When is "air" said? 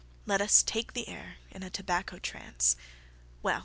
1.07-1.35